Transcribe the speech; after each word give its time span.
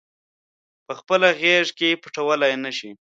پخپله 0.87 1.29
غیږ 1.41 1.67
کې 1.77 1.99
پټولای 2.03 2.53
نه 2.63 2.71
شي 2.77 2.91